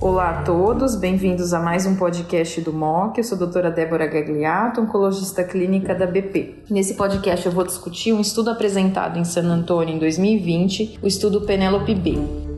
[0.00, 3.18] Olá a todos, bem-vindos a mais um podcast do MOC.
[3.18, 6.64] Eu sou a doutora Débora Gagliato, oncologista clínica da BP.
[6.70, 11.42] Nesse podcast eu vou discutir um estudo apresentado em San Antônio em 2020, o estudo
[11.42, 12.49] Penelope B.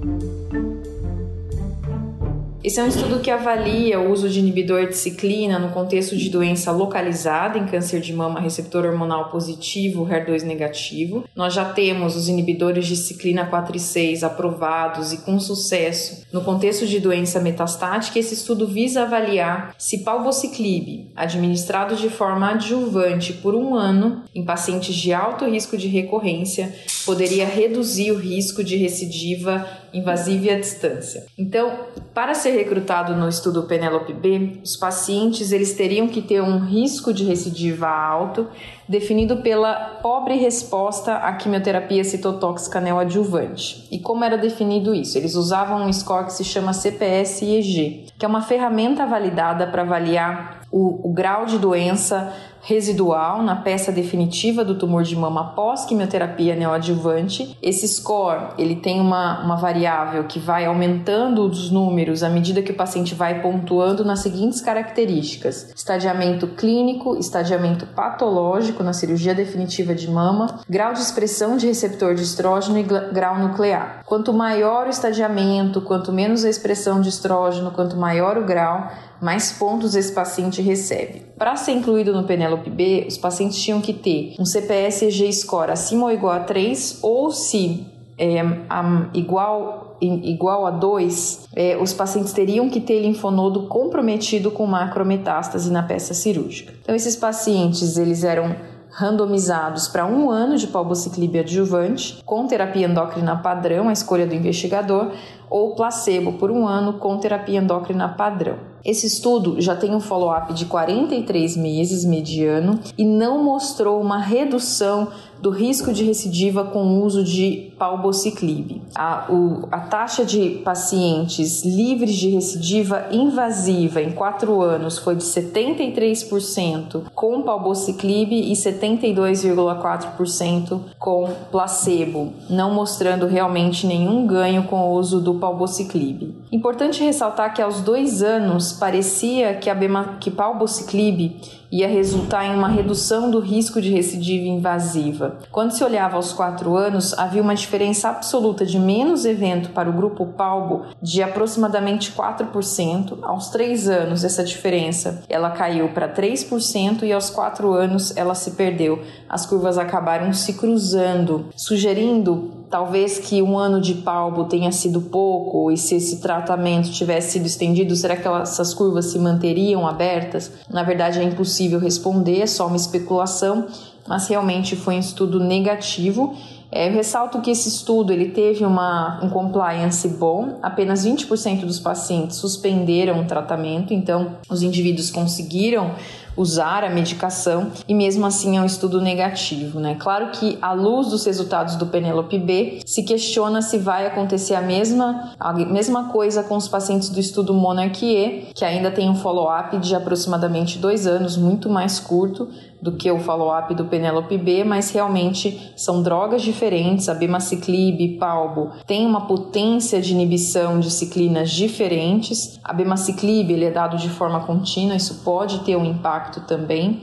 [2.65, 6.31] Esse é um estudo que avalia o uso de inibidor de ciclina no contexto de
[6.31, 11.25] doença localizada em câncer de mama receptor hormonal positivo, HER2 negativo.
[11.35, 16.43] Nós já temos os inibidores de ciclina 4 e 6 aprovados e com sucesso no
[16.43, 18.21] contexto de doença metastática.
[18.21, 24.95] Esse estudo visa avaliar se palbociclib, administrado de forma adjuvante por um ano em pacientes
[24.95, 26.73] de alto risco de recorrência,
[27.05, 31.27] poderia reduzir o risco de recidiva invasiva e à distância.
[31.39, 31.73] Então,
[32.15, 37.13] para ser recrutado no estudo Penelope B, os pacientes eles teriam que ter um risco
[37.13, 38.49] de recidiva alto,
[38.89, 43.89] definido pela pobre resposta à quimioterapia citotóxica neoadjuvante.
[43.91, 45.17] E como era definido isso?
[45.17, 50.62] Eles usavam um score que se chama CPS-EG, que é uma ferramenta validada para avaliar
[50.73, 56.55] o, o grau de doença residual na peça definitiva do tumor de mama após quimioterapia
[56.55, 57.59] neoadjuvante.
[57.61, 62.71] Esse score ele tem uma, uma variável que vai aumentando os números à medida que
[62.71, 70.09] o paciente vai pontuando nas seguintes características: estadiamento clínico, estadiamento patológico na cirurgia definitiva de
[70.09, 74.03] mama, grau de expressão de receptor de estrógeno e grau nuclear.
[74.07, 78.89] Quanto maior o estadiamento, quanto menos a expressão de estrógeno, quanto maior o grau,
[79.21, 81.23] mais pontos esse paciente recebe.
[81.37, 85.71] Para ser incluído no Penelope B, os pacientes tinham que ter um CPS EG score
[85.71, 91.93] acima ou igual a 3, ou se é, um, igual, igual a 2, é, os
[91.93, 96.73] pacientes teriam que ter linfonodo comprometido com macrometástase na peça cirúrgica.
[96.83, 98.55] Então, esses pacientes eles eram
[98.93, 105.13] randomizados para um ano de palbociclib adjuvante com terapia endócrina padrão, a escolha do investigador,
[105.49, 108.72] ou placebo por um ano com terapia endócrina padrão.
[108.85, 115.09] Esse estudo já tem um follow-up de 43 meses mediano e não mostrou uma redução
[115.43, 118.81] do risco de recidiva com o uso de palbociclib.
[118.95, 125.25] A, o, a taxa de pacientes livres de recidiva invasiva em 4 anos foi de
[125.25, 135.21] 73% com palbociclib e 72,4% com placebo, não mostrando realmente nenhum ganho com o uso
[135.21, 136.37] do palbociclib.
[136.53, 142.55] Importante ressaltar que aos dois anos parecia que a bema, que palbociclib ia resultar em
[142.55, 145.39] uma redução do risco de recidiva invasiva.
[145.51, 149.93] Quando se olhava aos quatro anos, havia uma diferença absoluta de menos evento para o
[149.93, 153.19] grupo palbo de aproximadamente 4%.
[153.23, 158.51] Aos três anos, essa diferença ela caiu para 3% e aos quatro anos ela se
[158.51, 159.03] perdeu.
[159.27, 165.71] As curvas acabaram se cruzando, sugerindo talvez que um ano de palbo tenha sido pouco
[165.71, 170.51] e se esse tratamento tivesse sido estendido, será que essas curvas se manteriam abertas?
[170.71, 173.67] Na verdade é impossível responder, é só uma especulação,
[174.07, 176.37] mas realmente foi um estudo negativo.
[176.75, 181.79] É, eu ressalto que esse estudo ele teve uma, um compliance bom, apenas 20% dos
[181.79, 185.95] pacientes suspenderam o tratamento, então os indivíduos conseguiram
[186.37, 189.97] usar a medicação e mesmo assim é um estudo negativo, né?
[189.99, 194.63] Claro que à luz dos resultados do Penelope B, se questiona se vai acontecer a
[194.63, 199.15] mesma a mesma coisa com os pacientes do estudo Monarch E, que ainda tem um
[199.15, 202.49] follow-up de aproximadamente dois anos, muito mais curto,
[202.81, 206.62] do que o follow-up do Penelope B, mas realmente são drogas diferentes.
[207.09, 212.61] A bemaciclib, palbo, tem uma potência de inibição de ciclinas diferentes.
[212.63, 217.01] A bemaciclib ele é dado de forma contínua, isso pode ter um impacto também.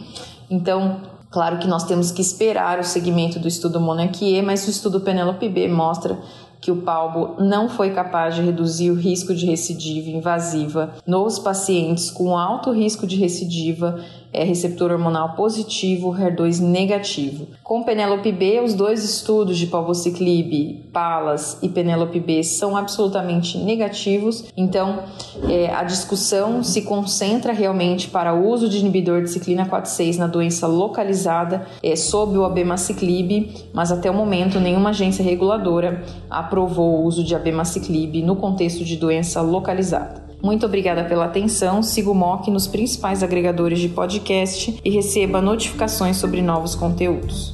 [0.50, 4.72] Então, Claro que nós temos que esperar o segmento do estudo Monarch E, mas o
[4.72, 6.18] estudo Penelope B mostra
[6.62, 12.12] que o palbo não foi capaz de reduzir o risco de recidiva invasiva nos pacientes
[12.12, 17.48] com alto risco de recidiva é receptor hormonal positivo, HER2 negativo.
[17.64, 24.46] Com Penelope B, os dois estudos de palbociclib, PALAS e Penelope B são absolutamente negativos,
[24.56, 25.04] então
[25.50, 30.28] é, a discussão se concentra realmente para o uso de inibidor de ciclina 4,6 na
[30.28, 37.06] doença localizada é, sob o abemaciclib, mas até o momento nenhuma agência reguladora aprovou o
[37.06, 40.29] uso de abemaciclib no contexto de doença localizada.
[40.42, 41.84] Muito obrigada pela atenção.
[41.84, 47.54] Siga o MOC nos principais agregadores de podcast e receba notificações sobre novos conteúdos.